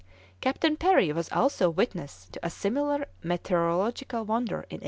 [0.41, 4.79] Captain Parry was also witness to a similar meteorological wonder in 1821.